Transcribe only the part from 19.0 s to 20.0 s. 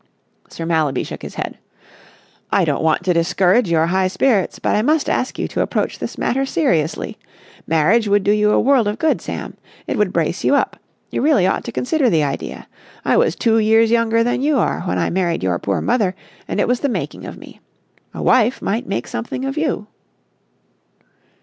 something of you."